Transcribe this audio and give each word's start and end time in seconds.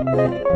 Thank 0.00 0.46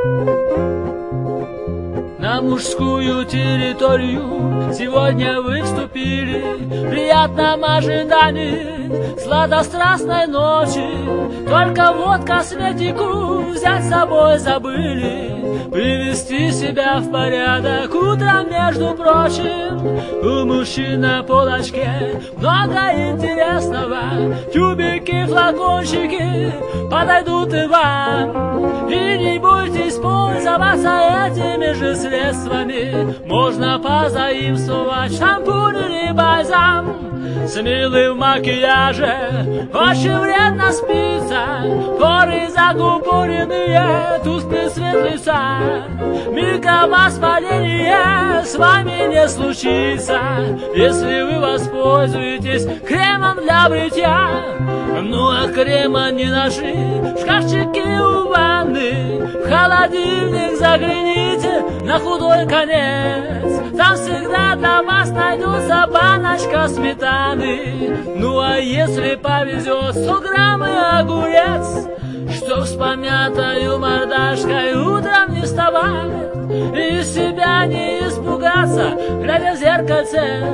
you. 0.00 1.95
На 2.26 2.42
мужскую 2.42 3.24
территорию. 3.24 4.74
Сегодня 4.74 5.40
выступили 5.40 6.42
Приятном 6.90 7.64
ожидании 7.64 9.20
сладострастной 9.22 10.26
ночи. 10.26 11.48
Только 11.48 11.92
вот 11.92 12.24
косметику 12.24 13.52
взять 13.52 13.84
с 13.84 13.90
собой 13.90 14.40
забыли. 14.40 15.70
Привести 15.70 16.50
себя 16.50 16.98
в 16.98 17.12
порядок 17.12 17.94
утром, 17.94 18.50
между 18.50 18.94
прочим. 18.94 20.00
У 20.20 20.44
мужчин 20.46 21.02
на 21.02 21.22
полочке 21.22 22.20
много 22.38 22.90
интересного. 23.08 24.34
Тюбики, 24.52 25.26
флакончики 25.26 26.52
подойдут 26.90 27.54
и 27.54 27.66
вам. 27.68 28.88
И 28.88 29.18
не 29.18 29.38
бойтесь 29.38 29.94
пользоваться 29.94 31.28
этими 31.28 31.72
же 31.72 31.94
средствами 31.94 32.15
Можно 33.26 33.78
позаимствовать 33.78 35.18
шампунь 35.18 35.76
или 35.76 36.12
бальзам. 36.12 36.96
Смелый 37.46 38.12
в 38.12 38.16
макияже 38.16 39.68
Очень 39.72 40.18
вредно 40.18 40.72
спится 40.72 41.62
Поры 42.00 42.48
закупоренные 42.48 44.20
Тусклый 44.24 44.65
свет 44.96 45.12
лица 45.12 45.58
Микровоспаление 46.30 48.44
С 48.44 48.54
вами 48.56 49.08
не 49.08 49.28
случится. 49.28 50.20
Если 50.74 51.22
вы 51.22 51.38
воспользуетесь 51.40 52.66
Кремом 52.86 53.42
для 53.42 53.68
бритья 53.68 54.44
Ну 55.02 55.28
а 55.28 55.48
крема 55.48 56.10
не 56.10 56.26
нашли 56.26 56.74
В 57.14 57.20
шкафчике 57.20 58.00
у 58.00 58.28
ванны 58.28 59.22
В 59.22 59.48
холодильник 59.48 60.58
загляните 60.58 61.62
На 61.82 61.98
худой 61.98 62.46
конец. 62.46 63.60
Там 63.76 63.96
всегда 63.96 64.54
для 64.56 64.82
вас 64.82 65.10
найдется 65.10 65.86
баночка 65.92 66.68
сметаны. 66.68 67.98
Ну 68.16 68.40
а 68.40 68.56
если 68.56 69.16
повезет, 69.16 69.94
сто 69.94 70.20
грамм 70.20 70.64
и 70.64 70.72
огурец 70.72 71.86
Что 72.30 72.64
с 72.64 72.72
помятою 72.74 73.78
мордашкой 73.78 74.74
утром 74.74 75.34
не 75.34 75.42
вставать 75.42 76.12
И 76.74 77.02
себя 77.02 77.66
не 77.66 78.00
испугаться, 78.06 78.96
глядя 79.22 79.54
в 79.54 79.58
зеркальце 79.58 80.44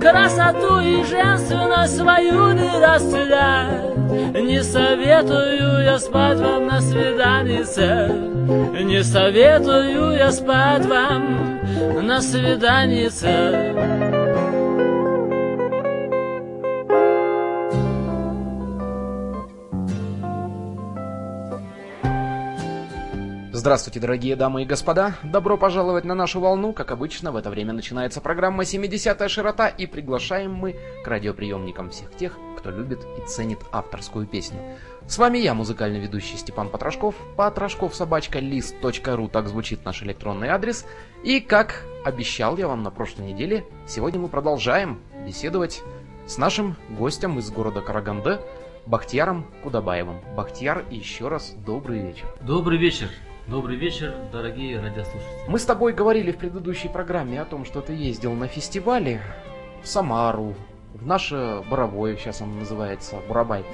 Красоту 0.00 0.80
и 0.80 1.04
женственность 1.04 1.96
свою 1.96 2.52
не 2.52 2.84
расцелять 2.84 3.94
Не 4.34 4.62
советую 4.62 5.84
я 5.84 5.98
спать 5.98 6.38
вам 6.38 6.66
на 6.66 6.80
свиданице 6.80 8.08
Не 8.82 9.02
советую 9.02 10.16
я 10.16 10.30
спать 10.32 10.86
вам 10.86 11.60
на 12.02 12.20
свиданице 12.20 14.11
Здравствуйте, 23.62 24.00
дорогие 24.00 24.34
дамы 24.34 24.62
и 24.62 24.64
господа! 24.64 25.14
Добро 25.22 25.56
пожаловать 25.56 26.04
на 26.04 26.16
нашу 26.16 26.40
волну. 26.40 26.72
Как 26.72 26.90
обычно, 26.90 27.30
в 27.30 27.36
это 27.36 27.48
время 27.48 27.72
начинается 27.72 28.20
программа 28.20 28.64
«70-я 28.64 29.28
широта» 29.28 29.68
и 29.68 29.86
приглашаем 29.86 30.52
мы 30.52 30.74
к 31.04 31.06
радиоприемникам 31.06 31.90
всех 31.90 32.12
тех, 32.16 32.36
кто 32.58 32.72
любит 32.72 33.06
и 33.18 33.24
ценит 33.28 33.60
авторскую 33.70 34.26
песню. 34.26 34.58
С 35.06 35.16
вами 35.16 35.38
я, 35.38 35.54
музыкальный 35.54 36.00
ведущий 36.00 36.36
Степан 36.38 36.70
Потрошков, 36.70 37.14
потрошков 37.36 37.94
собачка 37.94 38.40
лист.ру, 38.40 39.28
так 39.28 39.46
звучит 39.46 39.84
наш 39.84 40.02
электронный 40.02 40.48
адрес. 40.48 40.84
И, 41.22 41.38
как 41.38 41.84
обещал 42.04 42.56
я 42.56 42.66
вам 42.66 42.82
на 42.82 42.90
прошлой 42.90 43.32
неделе, 43.32 43.64
сегодня 43.86 44.18
мы 44.18 44.26
продолжаем 44.26 44.98
беседовать 45.24 45.84
с 46.26 46.36
нашим 46.36 46.74
гостем 46.90 47.38
из 47.38 47.48
города 47.52 47.80
Караганде, 47.80 48.40
Бахтияром 48.86 49.46
Кудабаевым. 49.62 50.16
Бахтияр, 50.34 50.84
еще 50.90 51.28
раз 51.28 51.54
добрый 51.64 52.00
вечер. 52.00 52.26
Добрый 52.40 52.76
вечер. 52.76 53.08
Добрый 53.48 53.76
вечер, 53.76 54.14
дорогие 54.30 54.80
радиослушатели. 54.80 55.48
Мы 55.48 55.58
с 55.58 55.64
тобой 55.64 55.92
говорили 55.92 56.30
в 56.30 56.38
предыдущей 56.38 56.88
программе 56.88 57.40
о 57.40 57.44
том, 57.44 57.64
что 57.64 57.80
ты 57.80 57.92
ездил 57.92 58.34
на 58.34 58.46
фестивале 58.46 59.20
в 59.82 59.88
Самару, 59.88 60.54
в 60.94 61.04
наше 61.04 61.60
Боровое, 61.68 62.16
сейчас 62.16 62.40
он 62.40 62.60
называется, 62.60 63.16
Бурабай. 63.26 63.64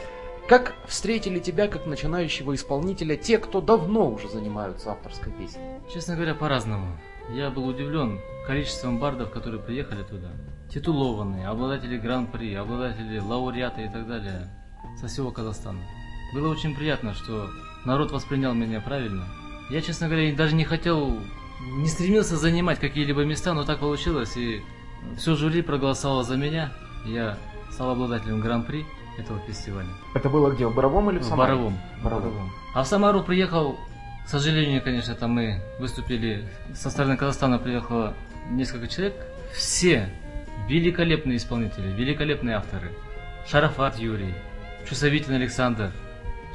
Как 0.48 0.74
встретили 0.86 1.38
тебя 1.38 1.68
как 1.68 1.84
начинающего 1.84 2.54
исполнителя 2.54 3.14
те, 3.16 3.36
кто 3.36 3.60
давно 3.60 4.10
уже 4.10 4.28
занимаются 4.30 4.92
авторской 4.92 5.32
песней? 5.32 5.62
Честно 5.92 6.14
говоря, 6.14 6.34
по-разному. 6.34 6.98
Я 7.30 7.50
был 7.50 7.66
удивлен 7.68 8.20
количеством 8.46 8.98
бардов, 8.98 9.30
которые 9.30 9.62
приехали 9.62 10.02
туда. 10.02 10.30
Титулованные, 10.72 11.46
обладатели 11.46 11.98
гран-при, 11.98 12.54
обладатели 12.54 13.18
лауреата 13.18 13.82
и 13.82 13.92
так 13.92 14.08
далее 14.08 14.48
со 14.98 15.08
всего 15.08 15.30
Казахстана. 15.30 15.80
Было 16.32 16.48
очень 16.48 16.74
приятно, 16.74 17.12
что 17.12 17.50
народ 17.84 18.12
воспринял 18.12 18.54
меня 18.54 18.80
правильно. 18.80 19.26
Я, 19.70 19.82
честно 19.82 20.08
говоря, 20.08 20.34
даже 20.34 20.54
не 20.54 20.64
хотел, 20.64 21.18
не 21.60 21.88
стремился 21.88 22.36
занимать 22.36 22.78
какие-либо 22.78 23.24
места, 23.24 23.52
но 23.52 23.64
так 23.64 23.80
получилось, 23.80 24.36
и 24.36 24.62
все 25.16 25.36
жюри 25.36 25.62
проголосовало 25.62 26.24
за 26.24 26.36
меня. 26.36 26.72
Я 27.04 27.38
стал 27.70 27.90
обладателем 27.90 28.40
гран-при 28.40 28.86
этого 29.18 29.40
фестиваля. 29.40 29.88
Это 30.14 30.28
было 30.28 30.50
где, 30.50 30.66
в 30.66 30.74
Боровом 30.74 31.10
или 31.10 31.18
в 31.18 31.22
В 31.22 31.24
Самаре? 31.24 31.52
Боровом. 31.52 31.78
Боровом. 32.02 32.52
А 32.74 32.82
в 32.82 32.86
Самару 32.86 33.22
приехал, 33.22 33.78
к 34.24 34.28
сожалению, 34.28 34.82
конечно, 34.82 35.14
там 35.14 35.32
мы 35.32 35.60
выступили, 35.78 36.48
со 36.74 36.90
стороны 36.90 37.16
Казахстана 37.16 37.58
приехало 37.58 38.14
несколько 38.50 38.88
человек. 38.88 39.14
Все 39.52 40.08
великолепные 40.66 41.36
исполнители, 41.36 41.88
великолепные 41.88 42.56
авторы. 42.56 42.90
Шарафат 43.46 43.98
Юрий, 43.98 44.34
Чувствовительный 44.88 45.38
Александр. 45.38 45.90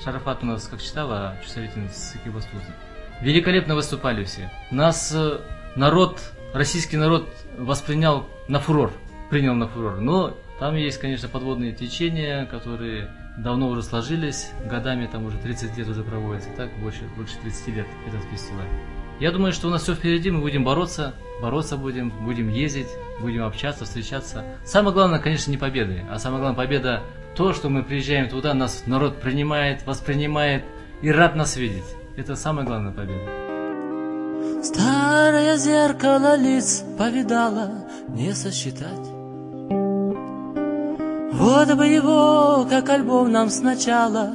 Шарафат 0.03 0.43
у 0.43 0.45
нас 0.45 0.67
как 0.67 0.81
читал, 0.81 1.11
а 1.11 1.37
Чувствовительный 1.43 1.89
с 1.89 2.15
Экибастуза. 2.15 2.73
Великолепно 3.23 3.75
выступали 3.75 4.25
все. 4.25 4.51
Нас 4.69 5.13
э, 5.15 5.39
народ, 5.77 6.19
российский 6.53 6.97
народ 6.97 7.29
воспринял 7.57 8.27
на 8.49 8.59
фурор, 8.59 8.91
принял 9.29 9.55
на 9.55 9.65
фурор. 9.65 10.01
Но 10.01 10.35
там 10.59 10.75
есть, 10.75 10.97
конечно, 10.97 11.29
подводные 11.29 11.71
течения, 11.71 12.45
которые 12.45 13.09
давно 13.37 13.69
уже 13.69 13.81
сложились, 13.81 14.51
годами 14.65 15.07
там 15.09 15.25
уже 15.25 15.37
30 15.37 15.77
лет 15.77 15.87
уже 15.87 16.03
проводится, 16.03 16.49
так 16.57 16.69
больше, 16.79 17.03
больше 17.15 17.35
30 17.41 17.67
лет 17.69 17.87
этот 18.05 18.21
фестиваль. 18.29 18.67
Я 19.21 19.31
думаю, 19.31 19.53
что 19.53 19.67
у 19.67 19.71
нас 19.71 19.83
все 19.83 19.95
впереди, 19.95 20.29
мы 20.29 20.41
будем 20.41 20.65
бороться, 20.65 21.13
бороться 21.41 21.77
будем, 21.77 22.09
будем 22.09 22.49
ездить, 22.49 22.89
будем 23.21 23.45
общаться, 23.45 23.85
встречаться. 23.85 24.43
Самое 24.65 24.93
главное, 24.93 25.19
конечно, 25.19 25.49
не 25.49 25.57
победы, 25.57 26.03
а 26.11 26.19
самое 26.19 26.41
главное 26.41 26.57
победа 26.57 27.01
то, 27.37 27.53
что 27.53 27.69
мы 27.69 27.83
приезжаем 27.83 28.27
туда, 28.27 28.53
нас 28.53 28.83
народ 28.85 29.21
принимает, 29.21 29.85
воспринимает 29.85 30.65
и 31.01 31.09
рад 31.09 31.37
нас 31.37 31.55
видеть. 31.55 31.85
Это 32.15 32.35
самая 32.35 32.65
главная 32.65 32.91
победа. 32.91 34.63
Старое 34.63 35.57
зеркало 35.57 36.35
лиц 36.35 36.83
повидала 36.97 37.71
не 38.07 38.33
сосчитать. 38.33 39.07
Вот 41.33 41.73
бы 41.75 41.87
его, 41.87 42.67
как 42.69 42.89
альбом 42.89 43.31
нам 43.31 43.49
сначала 43.49 44.31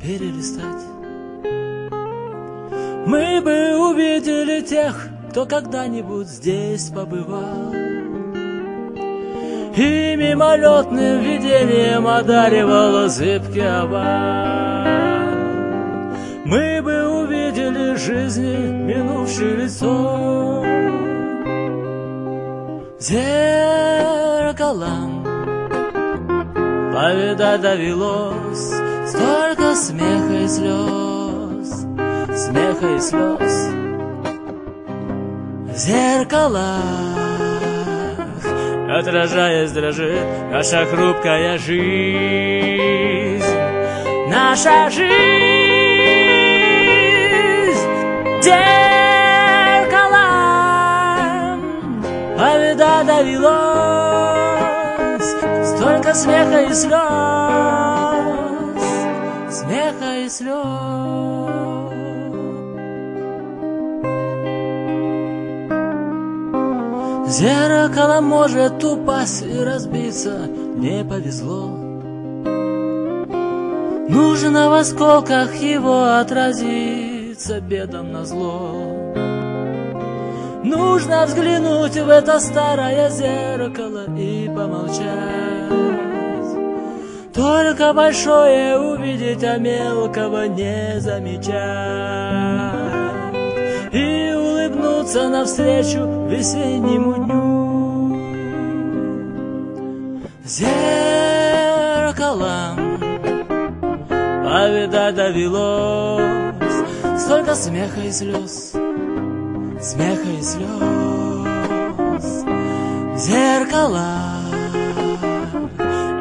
перелистать. 0.00 0.84
Мы 3.06 3.40
бы 3.40 3.76
увидели 3.90 4.60
тех, 4.60 5.08
кто 5.30 5.46
когда-нибудь 5.46 6.28
здесь 6.28 6.90
побывал. 6.90 7.72
И 9.76 10.16
мимолетным 10.16 11.20
видением 11.20 12.06
одаривала 12.06 13.08
зыбкий 13.08 13.60
овал. 13.60 14.75
Мы 16.48 16.80
бы 16.80 17.22
увидели 17.22 17.96
жизни 17.96 18.68
минувшее 18.68 19.56
лицо. 19.56 20.62
Зеркалом 23.00 23.96
Повидать 26.94 27.60
довелось 27.60 28.72
Столько 29.08 29.74
смеха 29.74 30.44
и 30.44 30.46
слез 30.46 31.84
Смеха 32.38 32.94
и 32.94 33.00
слез. 33.00 33.70
В 35.68 35.76
зеркалах 35.76 36.80
Отражаясь, 38.88 39.72
дрожит 39.72 40.24
Наша 40.52 40.86
хрупкая 40.86 41.58
жизнь. 41.58 41.84
Наша 44.28 44.90
жизнь 44.90 45.55
зеркалам, 48.46 50.06
а 52.38 52.48
беда 52.60 52.94
довелось 53.10 53.46
столько 55.70 56.14
смеха 56.14 56.58
и 56.62 56.72
слез, 56.74 57.00
смеха 59.58 60.10
и 60.24 60.28
слез. 60.28 60.86
Зеркало 67.28 68.20
может 68.20 68.84
упасть 68.84 69.42
и 69.42 69.64
разбиться, 69.64 70.48
не 70.76 71.04
повезло. 71.04 71.86
Нужно 74.08 74.70
в 74.70 74.74
осколках 74.74 75.54
его 75.56 76.04
отразить 76.20 77.05
отразиться 77.46 77.60
бедом 77.60 78.12
на 78.12 78.24
зло. 78.24 78.72
Нужно 80.64 81.26
взглянуть 81.26 81.96
в 81.96 82.08
это 82.08 82.40
старое 82.40 83.10
зеркало 83.10 84.06
и 84.18 84.48
помолчать. 84.48 85.06
Только 87.32 87.92
большое 87.92 88.78
увидеть, 88.78 89.44
а 89.44 89.58
мелкого 89.58 90.48
не 90.48 90.98
замечать. 91.00 91.56
И 93.92 94.32
улыбнуться 94.34 95.28
навстречу 95.28 96.26
весеннему 96.28 97.14
дню. 97.14 98.16
Зеркалом 100.44 100.76
повидать 104.44 105.14
довелось 105.14 106.65
Столько 107.26 107.54
смеха 107.56 108.00
и 108.02 108.12
слез, 108.12 108.70
смеха 109.80 110.30
и 110.38 110.42
слез. 110.42 110.66
Зеркала 113.16 114.06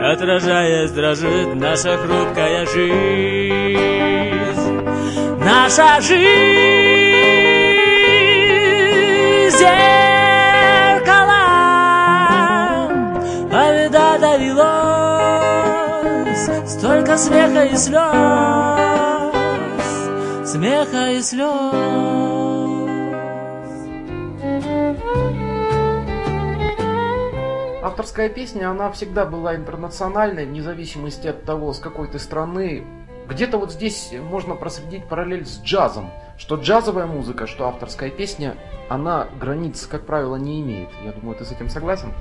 Отражаясь, 0.01 0.89
дрожит 0.89 1.53
наша 1.53 1.97
хрупкая 1.97 2.65
жизнь. 2.65 3.77
Наша 5.45 6.01
жизнь. 6.01 6.25
Зеркала 9.59 10.89
Повида 13.51 14.17
довелось 14.19 14.65
Столько 16.67 17.15
смеха 17.15 17.63
и 17.65 17.77
слез 17.77 18.84
Смеха 20.65 21.11
и 21.11 21.21
слез 21.21 21.45
Авторская 27.83 28.29
песня, 28.29 28.71
она 28.71 28.91
всегда 28.91 29.27
была 29.27 29.55
интернациональной, 29.55 30.47
вне 30.47 30.63
зависимости 30.63 31.27
от 31.27 31.43
того, 31.43 31.71
с 31.71 31.77
какой 31.77 32.07
ты 32.07 32.17
страны. 32.17 32.83
Где-то 33.29 33.59
вот 33.59 33.73
здесь 33.73 34.11
можно 34.19 34.55
проследить 34.55 35.05
параллель 35.07 35.45
с 35.45 35.61
джазом, 35.61 36.09
что 36.35 36.55
джазовая 36.55 37.05
музыка, 37.05 37.45
что 37.45 37.67
авторская 37.67 38.09
песня, 38.09 38.55
она 38.89 39.27
границ, 39.39 39.85
как 39.85 40.07
правило, 40.07 40.35
не 40.35 40.61
имеет. 40.61 40.89
Я 41.03 41.11
думаю, 41.11 41.37
ты 41.37 41.45
с 41.45 41.51
этим 41.51 41.69
согласен? 41.69 42.11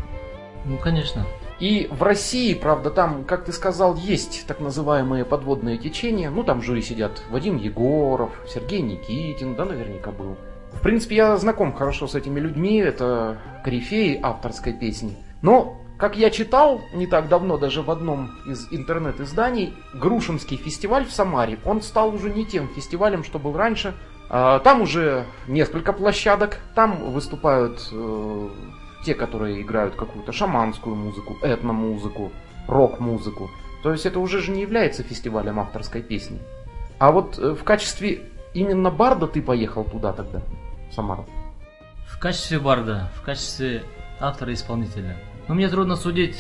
Ну, 0.67 0.77
конечно. 0.77 1.25
И 1.65 1.89
в 1.91 2.03
России, 2.03 2.53
правда, 2.53 2.91
там, 2.91 3.25
как 3.25 3.47
ты 3.47 3.53
сказал, 3.55 3.97
есть 3.97 4.45
так 4.47 4.61
называемые 4.61 5.25
подводные 5.25 5.79
течения. 5.79 6.29
Ну, 6.29 6.45
там 6.45 6.61
в 6.61 6.63
жюри 6.63 6.83
сидят 6.83 7.23
Вадим 7.31 7.57
Егоров, 7.57 8.33
Сергей 8.47 8.83
Никитин, 8.83 9.55
да, 9.55 9.65
наверняка 9.65 10.11
был. 10.11 10.37
В 10.75 10.83
принципе, 10.83 11.17
я 11.17 11.35
знаком 11.39 11.73
хорошо 11.73 12.07
с 12.07 12.15
этими 12.15 12.39
людьми, 12.39 12.77
это 12.77 13.39
корифеи 13.65 14.21
авторской 14.23 14.75
песни. 14.75 15.17
Но, 15.41 15.81
как 15.97 16.19
я 16.19 16.29
читал 16.29 16.83
не 16.93 17.07
так 17.07 17.31
давно, 17.31 17.57
даже 17.57 17.81
в 17.81 17.91
одном 17.91 18.33
из 18.47 18.71
интернет-изданий, 18.71 19.73
Грушинский 19.95 20.59
фестиваль 20.59 21.07
в 21.07 21.13
Самаре, 21.13 21.59
он 21.65 21.81
стал 21.81 22.15
уже 22.15 22.29
не 22.29 22.45
тем 22.45 22.69
фестивалем, 22.69 23.25
что 23.25 23.39
был 23.39 23.57
раньше. 23.57 23.95
А, 24.29 24.59
там 24.59 24.83
уже 24.83 25.25
несколько 25.49 25.95
площадок, 25.95 26.59
там 26.75 27.11
выступают 27.11 27.89
э, 27.91 28.49
те, 29.05 29.15
которые 29.15 29.61
играют 29.61 29.95
какую-то 29.95 30.33
шаманскую 30.33 30.97
музыку, 30.97 31.37
этномузыку, 31.43 32.33
рок-музыку. 32.67 33.51
То 33.83 33.93
есть 33.93 34.07
это 34.07 34.19
уже 34.19 34.41
же 34.41 34.51
не 34.51 34.63
является 34.63 35.03
фестивалем 35.03 35.61
авторской 35.61 36.03
песни. 36.03 36.41
А 36.99 37.13
вот 37.13 37.39
э, 37.39 37.55
в 37.55 37.65
качестве 37.65 38.23
именно 38.55 38.91
барда 38.91 39.27
ты 39.27 39.43
поехал 39.43 39.85
туда 39.85 40.13
тогда, 40.13 40.43
в 40.91 40.95
Самару? 40.95 41.27
В 42.07 42.19
качестве 42.19 42.59
барда, 42.59 43.11
в 43.15 43.23
качестве 43.23 43.83
автора-исполнителя. 44.21 45.17
Но 45.49 45.55
мне 45.55 45.69
трудно 45.69 45.97
судить 45.97 46.39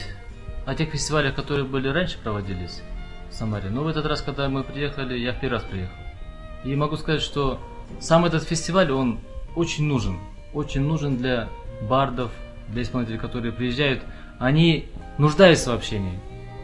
о 0.64 0.75
тех 0.75 0.90
фестивалях, 0.90 1.34
которые 1.34 1.66
были 1.66 1.88
раньше 1.88 2.19
проводились 2.19 2.82
в 3.31 3.34
Самаре. 3.34 3.69
Но 3.69 3.82
в 3.82 3.88
этот 3.88 4.06
раз, 4.06 4.22
когда 4.22 4.49
мы 4.49 4.62
приехали, 4.62 5.19
я 5.19 5.32
в 5.32 5.40
первый 5.40 5.56
раз 5.56 5.64
приехал. 5.64 5.94
И 6.64 6.75
могу 6.75 6.96
сказать, 6.96 7.20
что 7.20 7.61
сам 8.00 8.25
этот 8.25 8.44
фестиваль, 8.44 8.90
он 8.90 9.20
очень 9.55 9.84
нужен. 9.84 10.19
Очень 10.55 10.82
нужен 10.82 11.19
для 11.19 11.49
бардов, 11.88 12.31
для 12.69 12.82
исполнителей, 12.82 13.19
которые 13.19 13.52
приезжают. 13.52 14.02
Они 14.38 14.88
нуждаются 15.19 15.70
в 15.70 15.75
общении. 15.75 16.19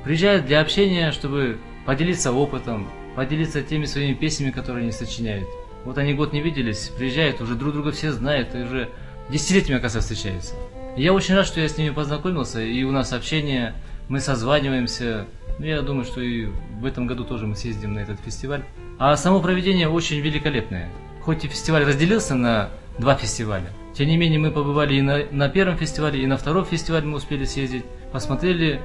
Приезжают 0.05 0.47
для 0.47 0.61
общения, 0.61 1.12
чтобы 1.12 1.58
поделиться 1.87 2.32
опытом, 2.32 2.88
поделиться 3.17 3.62
теми 3.62 3.85
своими 3.85 4.14
песнями, 4.14 4.50
которые 4.50 4.82
они 4.82 4.93
сочиняют. 4.93 5.49
Вот 5.85 5.99
они 5.99 6.14
год 6.14 6.32
не 6.32 6.41
виделись, 6.41 6.91
приезжают, 6.97 7.41
уже 7.41 7.55
друг 7.55 7.73
друга 7.73 7.93
все 7.93 8.12
знают, 8.12 8.55
и 8.55 8.58
уже 8.58 8.88
десятилетиями, 9.31 9.79
оказывается, 9.79 10.14
встречаются. 10.14 10.55
Я 10.97 11.12
очень 11.12 11.35
рад, 11.35 11.47
что 11.47 11.61
я 11.61 11.69
с 11.69 11.79
ними 11.79 11.91
познакомился, 11.91 12.61
и 12.61 12.82
у 12.82 12.93
нас 12.93 13.12
общение, 13.12 13.75
мы 14.08 14.20
созваниваемся. 14.20 15.26
Ну, 15.58 15.64
я 15.64 15.82
думаю, 15.82 16.05
что 16.05 16.20
и 16.20 16.47
в 16.81 16.85
этом 16.85 17.06
году 17.06 17.25
тоже 17.25 17.47
мы 17.47 17.55
съездим 17.55 17.94
на 17.94 18.00
этот 18.00 18.20
фестиваль. 18.20 18.64
А 18.99 19.17
само 19.17 19.41
проведение 19.41 19.88
очень 19.88 20.20
великолепное. 20.20 20.91
Хоть 21.23 21.44
и 21.44 21.49
фестиваль 21.49 21.85
разделился 21.85 22.35
на 22.35 22.70
два 22.99 23.14
фестиваля, 23.14 23.70
тем 23.94 24.08
не 24.08 24.16
менее 24.16 24.38
мы 24.38 24.50
побывали 24.50 24.94
и 24.94 25.02
на, 25.02 25.25
на 25.31 25.48
первом 25.48 25.76
фестивале, 25.76 26.22
и 26.22 26.26
на 26.26 26.37
втором 26.37 26.64
фестивале 26.64 27.06
мы 27.06 27.16
успели 27.16 27.44
съездить. 27.44 27.84
Посмотрели, 28.12 28.81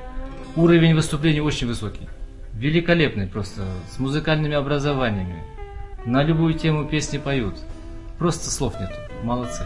уровень 0.56 0.96
выступлений 0.96 1.42
очень 1.42 1.68
высокий. 1.68 2.08
Великолепный 2.54 3.28
просто, 3.28 3.64
с 3.94 4.00
музыкальными 4.00 4.56
образованиями. 4.56 5.44
На 6.06 6.24
любую 6.24 6.54
тему 6.54 6.86
песни 6.86 7.18
поют. 7.18 7.56
Просто 8.18 8.50
слов 8.50 8.80
нету. 8.80 8.96
Молодцы. 9.24 9.64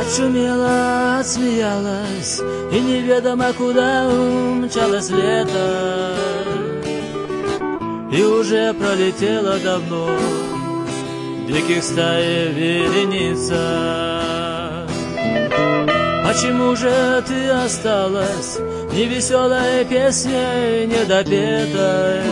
Отшумела, 0.00 1.18
отсмеялась 1.18 2.40
И 2.72 2.80
неведомо 2.80 3.52
куда 3.52 4.08
умчалось 4.08 5.10
лето 5.10 6.14
И 8.10 8.22
уже 8.22 8.72
пролетело 8.72 9.58
давно 9.58 10.08
Диких 11.50 11.82
стаи 11.82 12.52
вереница. 12.52 13.58
Почему 16.24 16.76
же 16.76 17.24
ты 17.26 17.48
осталась 17.50 18.58
Невеселой 18.92 19.84
песней 19.84 20.86
недопетой? 20.86 22.22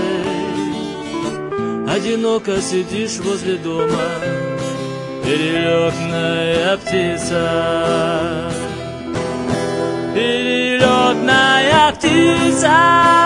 Одиноко 1.92 2.62
сидишь 2.62 3.18
возле 3.18 3.56
дома 3.56 4.08
Перелетная 5.24 6.76
птица. 6.76 8.52
Перелетная 10.14 11.92
птица 11.92 13.18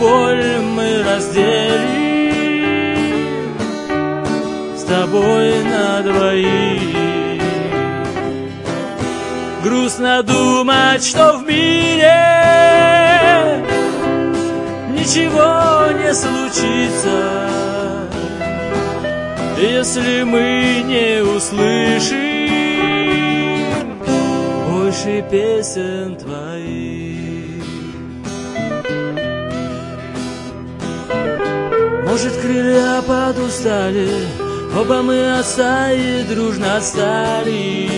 боль 0.00 0.58
мы 0.76 1.02
разделим 1.02 1.84
С 4.76 4.82
тобой 4.84 5.64
на 5.64 6.00
двоих 6.02 6.94
Грустно 9.64 10.22
думать, 10.22 11.02
что 11.02 11.38
в 11.38 11.46
мире 11.46 12.34
ничего 14.90 15.86
не 16.02 16.12
случится, 16.12 17.48
если 19.58 20.22
мы 20.22 20.82
не 20.84 21.22
услышим 21.22 22.34
больше 24.68 25.24
песен 25.30 26.16
твоих. 26.16 27.13
Может, 32.14 32.36
крылья 32.36 33.02
подустали, 33.02 34.08
оба 34.78 35.02
мы 35.02 35.36
от 35.36 35.44
стаи 35.44 36.22
дружно 36.22 36.76
отстали, 36.76 37.90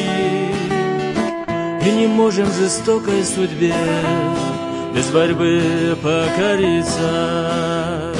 и 1.84 1.90
не 1.90 2.06
можем 2.06 2.50
жестокой 2.50 3.22
судьбе 3.22 3.74
без 4.94 5.08
борьбы 5.08 5.98
покориться. 6.02 8.14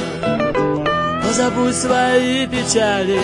Позабудь 1.22 1.74
свои 1.74 2.46
печали 2.46 3.18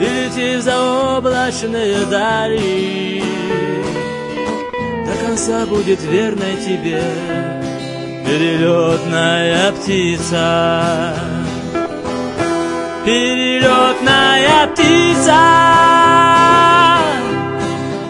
и 0.00 0.02
лети 0.02 0.56
в 0.56 0.62
заоблачные 0.62 2.06
дали. 2.06 3.22
До 5.04 5.26
конца 5.26 5.66
будет 5.66 6.02
верной 6.02 6.56
тебе 6.64 7.02
перелетная 8.24 9.70
птица. 9.72 11.14
Перелетная 13.06 14.66
птица, 14.66 15.38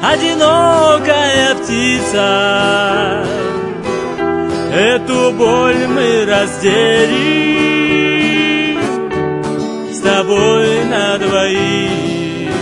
одинокая 0.03 1.55
птица. 1.57 3.27
Эту 4.73 5.33
боль 5.33 5.87
мы 5.87 6.25
разделим 6.25 7.21
с 9.93 10.01
тобой 10.01 10.87
на 10.87 11.19
двоих. 11.19 12.55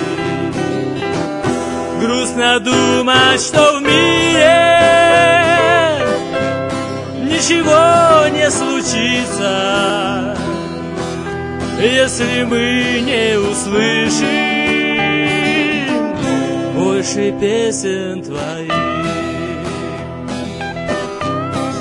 Грустно 2.00 2.58
думать, 2.58 3.40
что 3.40 3.78
в 3.78 3.82
мире 3.82 4.74
ничего 7.22 8.26
не 8.36 8.50
случится, 8.50 10.34
если 11.80 12.44
мы 12.44 13.00
не 13.04 13.38
услышим 13.38 14.54
больше 16.74 17.32
песен 17.40 18.22
твоих. 18.22 18.72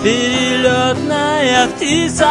Перелетная 0.03 1.67
птица, 1.67 2.27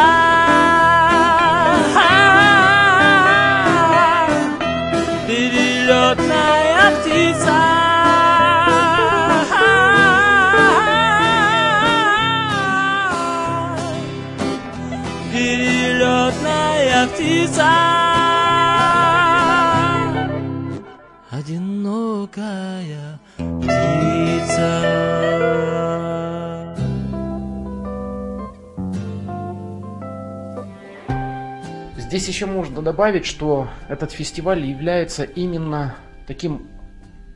Здесь 32.12 32.28
еще 32.28 32.44
можно 32.44 32.82
добавить, 32.82 33.24
что 33.24 33.68
этот 33.88 34.12
фестиваль 34.12 34.62
является 34.66 35.24
именно 35.24 35.96
таким 36.26 36.68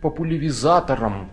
популяризатором 0.03 1.31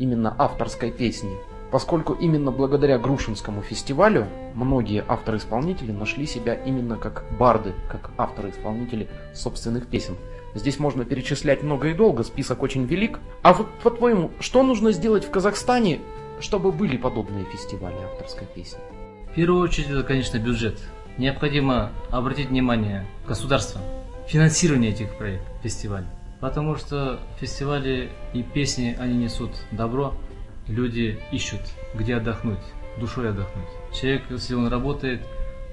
именно 0.00 0.34
авторской 0.36 0.90
песни. 0.90 1.30
Поскольку 1.70 2.12
именно 2.12 2.50
благодаря 2.50 2.98
Грушинскому 2.98 3.62
фестивалю 3.62 4.26
многие 4.56 5.04
авторы-исполнители 5.06 5.92
нашли 5.92 6.26
себя 6.26 6.54
именно 6.54 6.96
как 6.96 7.24
барды, 7.38 7.72
как 7.88 8.10
авторы-исполнители 8.18 9.08
собственных 9.32 9.86
песен. 9.86 10.16
Здесь 10.56 10.80
можно 10.80 11.04
перечислять 11.04 11.62
много 11.62 11.90
и 11.90 11.94
долго, 11.94 12.24
список 12.24 12.64
очень 12.64 12.86
велик. 12.86 13.20
А 13.42 13.52
вот 13.52 13.68
по-твоему, 13.84 14.32
что 14.40 14.64
нужно 14.64 14.90
сделать 14.90 15.24
в 15.24 15.30
Казахстане, 15.30 16.00
чтобы 16.40 16.72
были 16.72 16.96
подобные 16.96 17.44
фестивали 17.44 17.94
авторской 18.10 18.48
песни? 18.52 18.80
В 19.30 19.36
первую 19.36 19.62
очередь, 19.62 19.88
это, 19.90 20.02
конечно, 20.02 20.38
бюджет. 20.38 20.80
Необходимо 21.18 21.92
обратить 22.10 22.48
внимание 22.48 23.06
государства, 23.26 23.80
финансирование 24.26 24.92
этих 24.92 25.16
проектов, 25.16 25.48
фестивалей. 25.62 26.06
Потому 26.40 26.76
что 26.76 27.20
фестивали 27.38 28.10
и 28.32 28.42
песни, 28.42 28.96
они 28.98 29.16
несут 29.16 29.50
добро, 29.70 30.14
люди 30.66 31.20
ищут, 31.30 31.60
где 31.94 32.16
отдохнуть, 32.16 32.58
душой 32.98 33.30
отдохнуть. 33.30 33.68
Человек, 33.92 34.24
если 34.30 34.54
он 34.54 34.68
работает, 34.68 35.20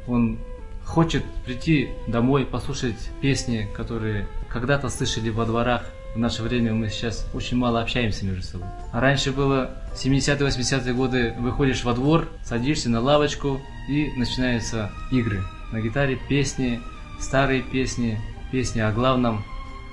он 0.07 0.39
хочет 0.85 1.23
прийти 1.45 1.89
домой, 2.07 2.45
послушать 2.45 3.09
песни, 3.21 3.67
которые 3.75 4.27
когда-то 4.49 4.89
слышали 4.89 5.29
во 5.29 5.45
дворах. 5.45 5.85
В 6.15 6.17
наше 6.17 6.41
время 6.41 6.73
мы 6.73 6.89
сейчас 6.89 7.27
очень 7.33 7.57
мало 7.57 7.81
общаемся 7.81 8.25
между 8.25 8.41
собой. 8.41 8.67
А 8.91 8.99
раньше 8.99 9.31
было 9.31 9.71
70-е, 9.93 10.47
80-е 10.47 10.93
годы, 10.93 11.35
выходишь 11.39 11.83
во 11.83 11.93
двор, 11.93 12.27
садишься 12.43 12.89
на 12.89 12.99
лавочку 12.99 13.61
и 13.87 14.11
начинаются 14.17 14.91
игры. 15.11 15.43
На 15.71 15.81
гитаре 15.81 16.17
песни, 16.27 16.81
старые 17.19 17.61
песни, 17.61 18.19
песни 18.51 18.79
о 18.79 18.91
главном. 18.91 19.43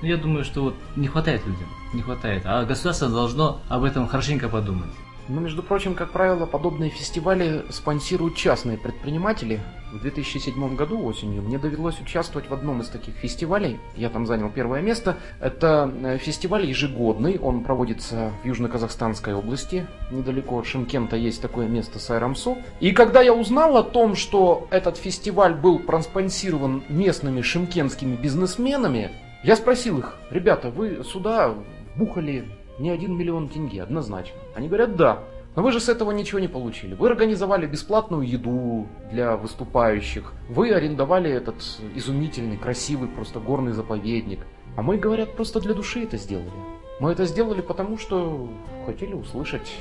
Ну, 0.01 0.07
я 0.07 0.17
думаю, 0.17 0.43
что 0.43 0.63
вот 0.63 0.75
не 0.95 1.07
хватает 1.07 1.45
людям, 1.45 1.69
не 1.93 2.01
хватает. 2.01 2.43
А 2.45 2.65
государство 2.65 3.09
должно 3.09 3.61
об 3.69 3.83
этом 3.83 4.07
хорошенько 4.07 4.49
подумать. 4.49 4.89
Но, 5.29 5.41
между 5.41 5.61
прочим, 5.61 5.93
как 5.93 6.11
правило, 6.11 6.45
подобные 6.45 6.89
фестивали 6.89 7.65
спонсируют 7.69 8.35
частные 8.35 8.77
предприниматели. 8.77 9.59
В 9.91 9.99
2007 9.99 10.75
году 10.75 11.03
осенью 11.05 11.41
мне 11.41 11.57
довелось 11.57 11.99
участвовать 11.99 12.49
в 12.49 12.53
одном 12.53 12.81
из 12.81 12.87
таких 12.87 13.15
фестивалей. 13.15 13.79
Я 13.95 14.09
там 14.09 14.25
занял 14.25 14.49
первое 14.49 14.81
место. 14.81 15.17
Это 15.39 15.91
э, 16.03 16.17
фестиваль 16.17 16.65
ежегодный, 16.65 17.39
он 17.39 17.63
проводится 17.63 18.31
в 18.43 18.45
Южно-Казахстанской 18.45 19.33
области. 19.33 19.85
Недалеко 20.11 20.59
от 20.59 20.65
Шимкента 20.65 21.15
есть 21.15 21.41
такое 21.41 21.67
место 21.67 21.99
Сайрамсу. 21.99 22.57
И 22.79 22.91
когда 22.91 23.21
я 23.21 23.33
узнал 23.33 23.77
о 23.77 23.83
том, 23.83 24.15
что 24.15 24.67
этот 24.71 24.97
фестиваль 24.97 25.53
был 25.53 25.79
проспонсирован 25.79 26.83
местными 26.89 27.41
шимкентскими 27.41 28.15
бизнесменами, 28.15 29.11
я 29.43 29.55
спросил 29.55 29.99
их, 29.99 30.17
ребята, 30.31 30.69
вы 30.69 31.03
сюда 31.03 31.53
бухали 31.95 32.45
не 32.79 32.89
один 32.89 33.17
миллион 33.17 33.49
тенге, 33.49 33.83
однозначно. 33.83 34.37
Они 34.55 34.67
говорят, 34.67 34.95
да. 34.95 35.23
Но 35.55 35.63
вы 35.63 35.71
же 35.71 35.79
с 35.79 35.89
этого 35.89 36.11
ничего 36.11 36.39
не 36.39 36.47
получили. 36.47 36.93
Вы 36.93 37.09
организовали 37.09 37.65
бесплатную 37.65 38.21
еду 38.21 38.87
для 39.11 39.35
выступающих. 39.35 40.33
Вы 40.49 40.71
арендовали 40.71 41.31
этот 41.31 41.55
изумительный, 41.95 42.57
красивый, 42.57 43.09
просто 43.09 43.39
горный 43.39 43.71
заповедник. 43.71 44.45
А 44.75 44.83
мы, 44.83 44.97
говорят, 44.97 45.33
просто 45.33 45.59
для 45.59 45.73
души 45.73 46.03
это 46.03 46.17
сделали. 46.17 46.51
Мы 46.99 47.11
это 47.11 47.25
сделали 47.25 47.61
потому, 47.61 47.97
что 47.97 48.49
хотели 48.85 49.13
услышать 49.13 49.79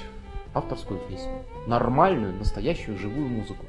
авторскую 0.54 0.98
песню. 1.10 1.42
Нормальную, 1.66 2.34
настоящую, 2.34 2.96
живую 2.96 3.28
музыку. 3.28 3.66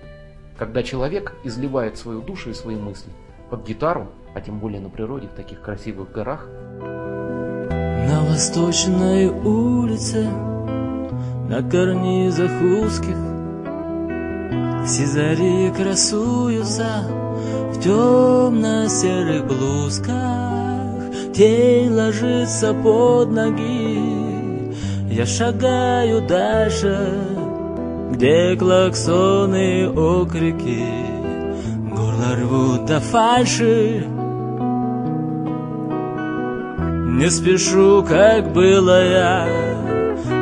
Когда 0.58 0.84
человек 0.84 1.36
изливает 1.44 1.98
свою 1.98 2.22
душу 2.22 2.52
и 2.52 2.54
свои 2.54 2.78
мысли 2.78 3.12
под 3.50 3.68
гитару, 3.68 4.08
а 4.34 4.42
тем 4.42 4.60
более 4.60 4.80
на 4.80 4.90
природе, 4.90 5.28
в 5.28 5.34
таких 5.34 5.62
красивых 5.62 6.12
горах, 6.12 6.48
восточной 8.38 9.30
улице, 9.30 10.30
на 11.50 11.64
карнизах 11.64 12.52
узких, 12.62 13.18
Сизари 14.88 15.74
красуются 15.76 17.02
в 17.74 17.82
темно-серых 17.82 19.48
блузках. 19.48 20.14
Тень 21.34 21.92
ложится 21.92 22.76
под 22.76 23.32
ноги, 23.32 24.72
я 25.12 25.26
шагаю 25.26 26.22
дальше, 26.22 26.96
Где 28.12 28.56
клаксоны 28.56 29.90
окрики, 29.90 30.86
горло 31.90 32.36
рвут 32.36 32.86
до 32.86 33.00
фальши. 33.00 34.17
Не 37.18 37.32
спешу, 37.32 38.06
как 38.08 38.54
было 38.54 39.04
я, 39.04 39.48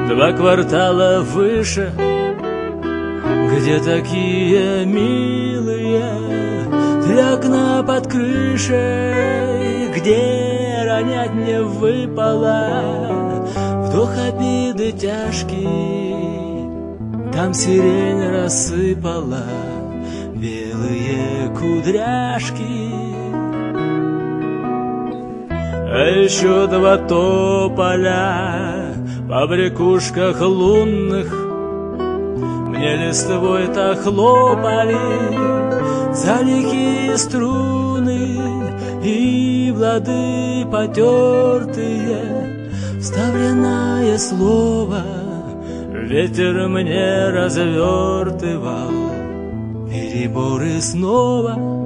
Два 0.10 0.34
квартала 0.34 1.22
выше, 1.22 1.94
Где 3.50 3.80
такие 3.80 4.86
милые 4.86 6.04
Три 7.06 7.18
окна 7.18 7.82
под 7.82 8.08
крышей, 8.08 9.88
Где 9.96 10.84
ронять 10.86 11.34
не 11.34 11.62
выпало 11.62 13.32
Вдох 13.88 14.12
обиды 14.18 14.92
тяжкий, 14.92 16.18
Там 17.32 17.54
сирень 17.54 18.30
рассыпала 18.32 19.46
Белые 20.36 21.56
кудряшки 21.58 23.15
а 25.98 26.10
еще 26.10 26.68
два 26.68 26.98
тополя 26.98 28.94
по 29.30 29.48
брякушках 29.48 30.42
лунных. 30.42 31.34
Мне 32.68 32.98
листвой-то 32.98 33.96
хлопали 33.96 34.98
за 36.14 36.42
лихие 36.42 37.18
струны 37.18 38.38
И 39.02 39.72
в 39.74 39.80
лады 39.80 40.66
потертые 40.70 42.20
вставленное 43.00 44.18
слово 44.18 45.02
Ветер 45.94 46.68
мне 46.68 47.30
развертывал. 47.30 48.92
Переборы 49.90 50.82
снова 50.82 51.85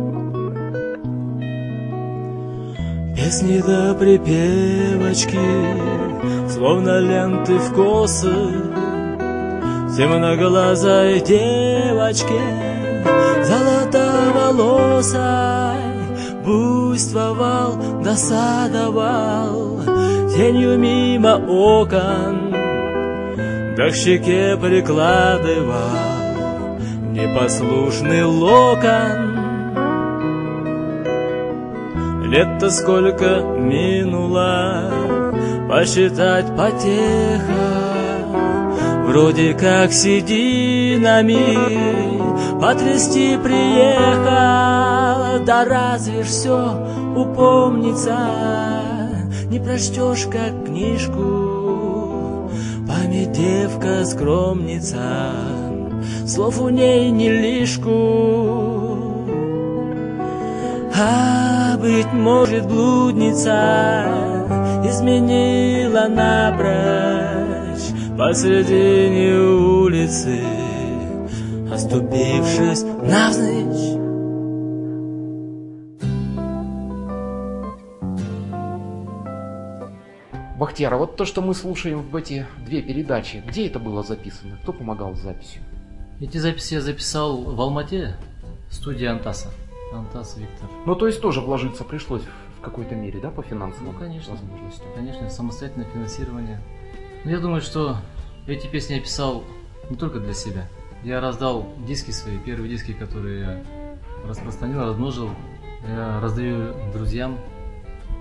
Песни 3.30 3.62
до 3.62 3.94
припевочки, 3.94 5.38
словно 6.50 7.00
ленты 7.00 7.60
в 7.60 7.74
косы, 7.76 8.34
темноглазой 9.96 11.22
девочке, 11.22 12.42
золотоволосой, 13.44 15.20
буйствовал, 16.44 18.02
досадовал, 18.04 19.80
тенью 20.36 20.80
мимо 20.80 21.36
окон, 21.36 22.52
да 23.78 23.92
к 23.92 23.94
щеке 23.94 24.58
прикладывал 24.58 25.78
непослушный 27.12 28.24
локон. 28.24 29.29
Лет-то 32.30 32.70
сколько 32.70 33.42
минуло, 33.58 34.92
посчитать 35.68 36.56
потеха, 36.56 38.28
Вроде 39.08 39.56
как 39.56 39.92
сединами 39.92 41.58
потрясти 42.62 43.36
приехал, 43.44 45.44
Да 45.44 45.66
разве 45.66 46.22
ж 46.22 46.28
все 46.28 46.88
упомнится, 47.18 48.20
не 49.46 49.60
прочтешь 49.60 50.28
как 50.32 50.68
книжку. 50.68 52.52
Память 52.88 53.32
девка 53.32 54.06
скромница, 54.06 55.32
слов 56.28 56.62
у 56.62 56.70
ней 56.70 57.10
не 57.10 57.32
лишку. 57.32 58.99
А 61.02 61.78
быть 61.78 62.12
может 62.12 62.68
блудница 62.68 64.04
изменила 64.84 66.10
напрочь 66.10 67.88
посредине 68.18 69.34
улицы, 69.40 70.42
оступившись 71.72 72.84
навзничь. 72.84 73.98
Бахтияр, 80.58 80.96
а 80.96 80.98
вот 80.98 81.16
то, 81.16 81.24
что 81.24 81.42
мы 81.42 81.54
слушаем 81.54 82.02
в 82.02 82.14
эти 82.18 82.46
две 82.66 82.82
передачи, 82.82 83.42
где 83.48 83.68
это 83.68 83.80
было 83.80 84.04
записано? 84.04 84.58
Кто 84.64 84.74
помогал 84.74 85.16
с 85.16 85.20
записью? 85.20 85.62
Эти 86.20 86.38
записи 86.38 86.74
я 86.74 86.82
записал 86.82 87.38
в 87.42 87.62
Алмате, 87.62 88.18
в 88.68 88.74
студии 88.74 89.06
Антаса. 89.06 89.48
Антас 89.94 90.38
Виктор. 90.38 90.70
Ну, 90.86 90.96
то 90.96 91.08
есть 91.08 91.22
тоже 91.22 91.42
вложиться 91.42 91.84
пришлось 91.84 92.22
в 92.58 92.62
какой-то 92.62 92.96
мере, 92.96 93.20
да, 93.20 93.30
по 93.32 93.42
финансовым 93.42 93.94
Ну, 93.94 94.00
конечно. 94.00 94.34
возможностям? 94.34 94.88
Конечно, 94.96 95.30
самостоятельное 95.30 95.88
финансирование. 95.88 96.62
Но 97.24 97.32
я 97.32 97.40
думаю, 97.40 97.62
что 97.62 97.98
эти 98.48 98.68
песни 98.68 98.96
я 98.96 99.02
писал 99.02 99.44
не 99.90 99.96
только 99.96 100.20
для 100.20 100.34
себя. 100.34 100.68
Я 101.04 101.22
раздал 101.22 101.68
диски 101.88 102.12
свои, 102.12 102.38
первые 102.38 102.70
диски, 102.70 102.94
которые 102.94 103.40
я 103.42 103.64
распространил, 104.28 104.82
размножил. 104.86 105.30
Я 105.88 106.20
раздаю 106.20 106.74
друзьям, 106.94 107.38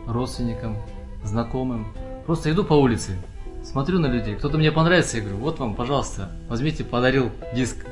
родственникам, 0.07 0.77
знакомым. 1.25 1.89
Просто 2.25 2.51
иду 2.53 2.63
по 2.65 2.75
улице, 2.75 3.17
смотрю 3.65 3.99
на 3.99 4.07
людей. 4.07 4.37
Кто-то 4.37 4.59
мне 4.59 4.71
понравится, 4.71 5.17
я 5.17 5.23
говорю, 5.25 5.39
вот 5.39 5.59
вам, 5.59 5.75
пожалуйста, 5.75 6.31
возьмите, 6.49 6.85
подарил 6.85 7.31
диск. 7.55 7.85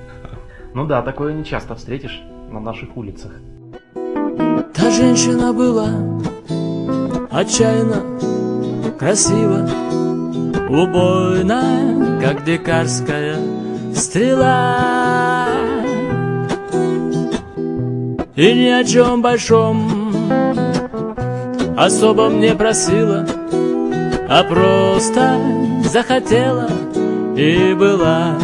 Ну 0.73 0.87
да, 0.87 1.02
такое 1.02 1.33
не 1.33 1.45
часто 1.45 1.75
встретишь 1.75 2.21
на 2.50 2.61
наших 2.61 2.97
улицах. 2.97 3.33
Та 4.76 4.90
женщина 4.90 5.54
была 5.54 5.88
отчаянно 7.30 8.02
красива, 8.99 9.66
убойная, 10.68 12.21
как 12.21 12.45
дикарская 12.45 13.37
стрела. 13.95 15.47
И 18.36 18.52
ни 18.52 18.69
о 18.69 18.84
чем 18.84 19.23
большом 19.23 20.12
особом 21.78 22.41
не 22.41 22.54
просила, 22.54 23.26
а 24.28 24.45
просто 24.45 25.41
захотела 25.84 26.69
и 27.34 27.73
была. 27.73 28.36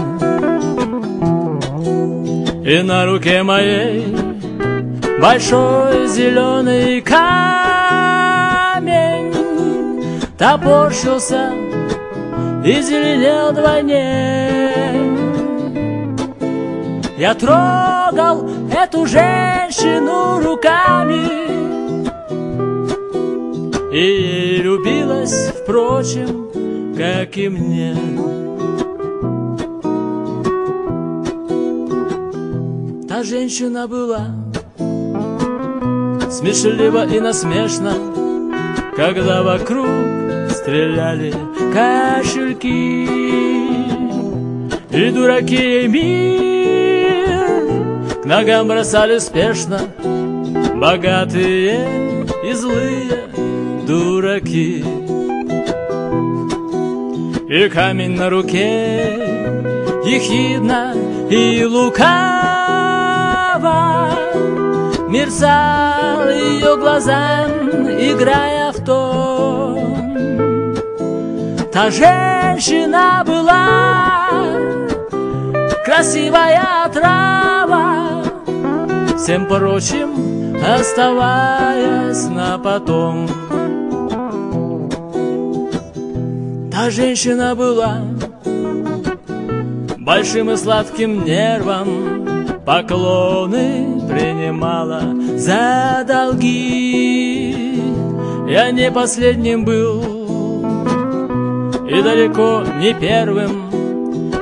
И 2.64 2.80
на 2.82 3.04
руке 3.04 3.42
моей 3.42 4.21
большой 5.22 6.08
зеленый 6.08 7.00
камень 7.00 7.32
топорщился 10.36 11.52
и 12.64 12.82
зеленел 12.82 13.52
вдвойне. 13.52 14.72
Я 17.16 17.34
трогал 17.34 18.50
эту 18.72 19.06
женщину 19.06 20.40
руками 20.40 21.42
И 23.94 24.56
любилась, 24.56 25.52
впрочем, 25.62 26.48
как 26.96 27.36
и 27.36 27.48
мне. 27.48 27.94
Та 33.08 33.22
женщина 33.22 33.86
была 33.86 34.51
смешлива 36.32 37.04
и 37.04 37.20
насмешна, 37.20 37.94
когда 38.96 39.42
вокруг 39.42 39.86
стреляли 40.50 41.34
кошельки. 41.72 43.08
И 44.90 45.10
дураки 45.10 45.54
ей 45.56 45.88
мир 45.88 47.46
к 48.22 48.24
ногам 48.24 48.68
бросали 48.68 49.18
спешно, 49.18 49.80
богатые 50.74 52.26
и 52.44 52.52
злые 52.52 53.24
дураки. 53.86 54.84
И 57.48 57.68
камень 57.68 58.16
на 58.16 58.30
руке 58.30 59.18
ехидно 60.06 60.94
и 61.28 61.64
лукаво 61.64 62.62
Мерцал 65.08 65.91
ее 66.42 66.76
глазам, 66.76 67.50
играя 67.88 68.72
в 68.72 68.84
тон 68.84 70.76
Та 71.72 71.90
женщина 71.90 73.22
была 73.26 74.50
красивая 75.84 76.88
трава 76.92 78.22
Всем 79.16 79.46
прочим 79.46 80.32
оставаясь 80.62 82.28
на 82.28 82.58
потом. 82.58 83.28
Та 86.70 86.90
женщина 86.90 87.54
была 87.54 87.98
большим 89.98 90.50
и 90.50 90.56
сладким 90.56 91.24
нервом 91.24 92.26
Поклоны 92.64 94.00
принимала 94.08 95.02
за 95.42 96.04
долги. 96.06 97.82
Я 98.48 98.70
не 98.70 98.90
последним 98.92 99.64
был 99.64 100.00
и 101.88 102.00
далеко 102.00 102.62
не 102.78 102.94
первым. 102.94 103.68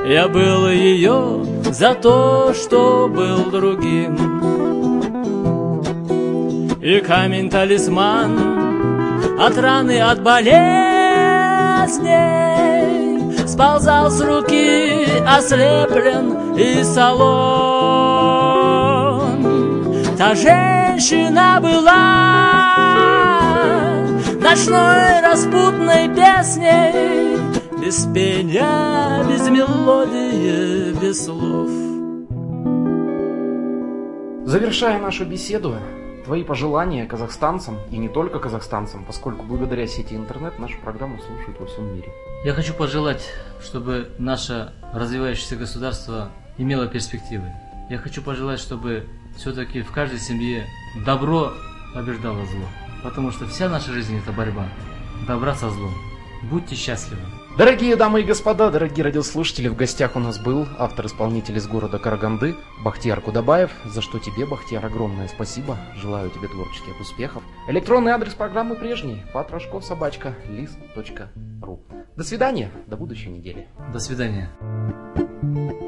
Я 0.07 0.27
был 0.27 0.69
ее 0.69 1.43
за 1.71 1.95
то, 1.95 2.53
что 2.53 3.07
был 3.07 3.49
другим. 3.49 4.15
И 6.81 6.99
камень-талисман 6.99 9.39
от 9.39 9.57
раны, 9.57 10.01
от 10.01 10.21
болезней 10.21 10.91
Сползал 13.47 14.11
с 14.11 14.21
руки, 14.21 15.07
ослеплен 15.27 16.55
и 16.55 16.83
солон. 16.83 17.81
Та 20.17 20.35
женщина 20.91 21.59
была 21.61 22.01
Ночной 24.41 25.21
распутной 25.21 26.09
песней 26.09 27.37
Без 27.79 28.05
пения, 28.13 29.23
без 29.27 29.49
мелодии, 29.49 30.93
без 30.99 31.25
слов 31.25 31.69
Завершая 34.45 34.99
нашу 34.99 35.25
беседу, 35.25 35.77
твои 36.25 36.43
пожелания 36.43 37.05
казахстанцам, 37.05 37.77
и 37.89 37.97
не 37.97 38.09
только 38.09 38.39
казахстанцам, 38.39 39.05
поскольку 39.05 39.45
благодаря 39.45 39.87
сети 39.87 40.13
интернет 40.13 40.59
нашу 40.59 40.77
программу 40.79 41.19
слушают 41.21 41.57
во 41.57 41.67
всем 41.67 41.95
мире. 41.95 42.11
Я 42.43 42.51
хочу 42.53 42.73
пожелать, 42.73 43.29
чтобы 43.61 44.09
наше 44.17 44.73
развивающееся 44.93 45.55
государство 45.55 46.31
имело 46.57 46.85
перспективы. 46.87 47.49
Я 47.89 47.97
хочу 47.97 48.21
пожелать, 48.21 48.59
чтобы 48.59 49.07
все-таки 49.35 49.81
в 49.81 49.91
каждой 49.91 50.19
семье 50.19 50.67
добро 51.05 51.53
побеждало 51.93 52.45
зло. 52.45 52.65
Потому 53.03 53.31
что 53.31 53.47
вся 53.47 53.69
наша 53.69 53.91
жизнь 53.91 54.17
это 54.17 54.31
борьба. 54.31 54.67
Добра 55.27 55.55
со 55.55 55.69
злом. 55.69 55.93
Будьте 56.43 56.75
счастливы. 56.75 57.21
Дорогие 57.57 57.97
дамы 57.97 58.21
и 58.21 58.23
господа, 58.23 58.71
дорогие 58.71 59.03
радиослушатели, 59.03 59.67
в 59.67 59.75
гостях 59.75 60.15
у 60.15 60.19
нас 60.19 60.39
был 60.39 60.65
автор-исполнитель 60.79 61.57
из 61.57 61.67
города 61.67 61.99
Караганды 61.99 62.55
Бахтияр 62.81 63.19
Кудабаев, 63.19 63.71
за 63.85 64.01
что 64.01 64.19
тебе, 64.19 64.45
Бахтияр, 64.45 64.85
огромное 64.85 65.27
спасибо. 65.27 65.77
Желаю 65.97 66.29
тебе 66.29 66.47
творческих 66.47 66.99
успехов. 67.01 67.43
Электронный 67.67 68.13
адрес 68.13 68.33
программы 68.33 68.75
прежний, 68.75 69.21
патрашков 69.33 69.83
собачка, 69.83 70.33
лист.ру. 70.49 71.83
До 72.15 72.23
свидания, 72.23 72.71
до 72.87 72.95
будущей 72.95 73.29
недели. 73.29 73.67
До 73.91 73.99
свидания. 73.99 74.49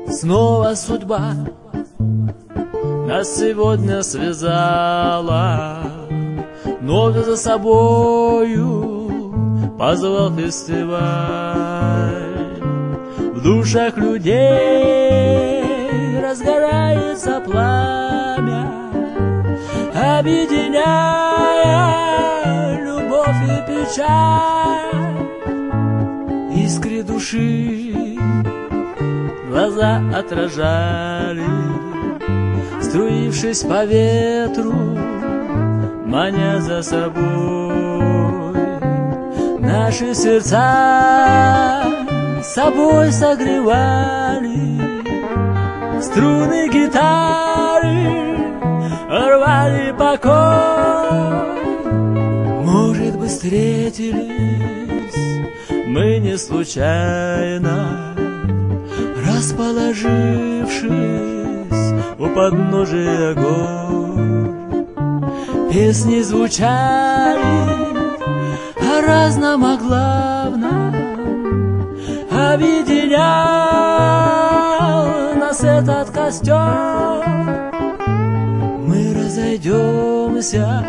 Снова 0.09 0.75
судьба 0.75 1.47
нас 3.07 3.35
сегодня 3.35 4.01
связала, 4.01 5.83
но 6.81 7.11
за 7.11 7.35
собою 7.35 9.11
позвал 9.77 10.33
фестиваль. 10.35 12.13
В 13.17 13.41
душах 13.41 13.97
людей 13.97 15.63
разгорается 16.21 17.41
пламя, 17.41 18.71
объединяя 19.93 22.81
любовь 22.83 23.43
и 23.45 23.61
печаль. 23.67 24.93
Искры 26.55 27.03
души 27.03 28.17
глаза 29.49 30.01
отражали, 30.15 31.43
струившись 32.93 33.63
по 33.63 33.85
ветру, 33.85 34.71
маня 36.05 36.61
за 36.61 36.83
собой. 36.83 38.53
Наши 39.59 40.13
сердца 40.13 41.83
собой 42.43 43.11
согревали, 43.11 44.79
струны 46.03 46.69
гитары 46.69 48.37
рвали 49.09 49.91
покой. 49.97 51.33
Может 52.63 53.17
быть, 53.17 53.31
встретились 53.31 55.15
мы 55.87 56.19
не 56.19 56.37
случайно, 56.37 58.13
расположившись 59.25 61.32
у 62.19 62.27
подножия 62.27 63.33
гор. 63.33 64.53
Песни 65.71 66.21
звучали 66.21 67.41
о 68.77 69.01
разном, 69.05 69.65
о 69.65 69.77
главном, 69.77 70.93
объединял 72.31 73.23
нас 75.35 75.63
этот 75.63 76.11
костер. 76.11 77.23
Мы 78.87 79.13
разойдемся 79.13 80.85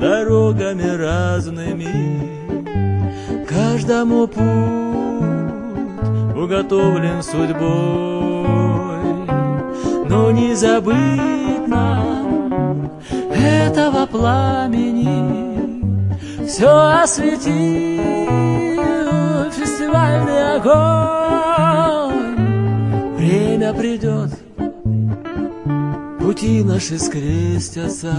дорогами 0.00 0.88
разными, 0.96 1.86
каждому 3.46 4.26
путь 4.26 4.96
уготовлен 6.36 7.22
судьбой, 7.22 8.15
но 10.16 10.30
не 10.30 10.54
забыть 10.54 11.68
нам 11.68 12.90
этого 13.34 14.06
пламени 14.06 15.12
все 16.46 17.02
осветил 17.02 17.50
фестивальный 19.50 20.56
огонь. 20.56 22.36
Время 23.18 23.74
придет, 23.74 24.30
пути 26.18 26.64
наши 26.64 26.98
скрестятся, 26.98 28.14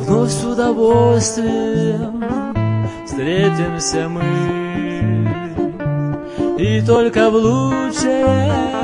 вновь 0.00 0.30
с 0.30 0.44
удовольствием 0.44 2.22
встретимся 3.06 4.06
мы. 4.06 4.22
И 6.58 6.82
только 6.82 7.30
в 7.30 7.36
лучшее 7.36 8.81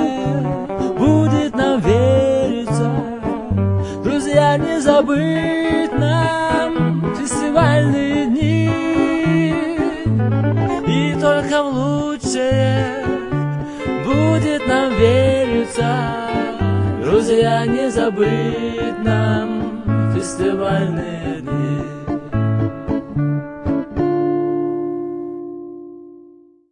друзья, 17.29 17.67
не 17.67 17.91
забыть 17.91 19.05
нам 19.05 19.83
фестивальные 20.15 21.43
дни. 21.43 21.98